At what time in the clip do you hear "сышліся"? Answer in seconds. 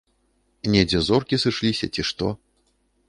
1.43-1.85